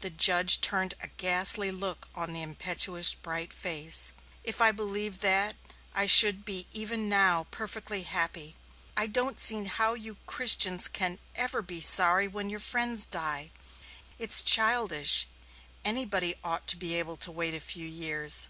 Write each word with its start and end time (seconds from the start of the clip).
The 0.00 0.10
judge 0.10 0.60
turned 0.60 0.94
a 0.98 1.06
ghastly 1.06 1.70
look 1.70 2.06
upon 2.10 2.32
the 2.32 2.42
impetuous, 2.42 3.14
bright 3.14 3.52
face. 3.52 4.10
"If 4.42 4.60
I 4.60 4.72
believed 4.72 5.20
that, 5.20 5.54
I 5.94 6.06
should 6.06 6.44
be 6.44 6.66
even 6.72 7.08
now 7.08 7.46
perfectly 7.52 8.02
happy. 8.02 8.56
I 8.96 9.06
don't 9.06 9.38
see 9.38 9.62
how 9.66 9.94
you 9.94 10.16
Christians 10.26 10.88
can 10.88 11.20
ever 11.36 11.62
be 11.62 11.80
sorry 11.80 12.26
when 12.26 12.50
your 12.50 12.58
friends 12.58 13.06
die 13.06 13.52
it's 14.18 14.42
childish; 14.42 15.28
anybody 15.84 16.34
ought 16.42 16.66
to 16.66 16.76
be 16.76 16.96
able 16.96 17.16
to 17.18 17.30
wait 17.30 17.54
a 17.54 17.60
few 17.60 17.86
years. 17.86 18.48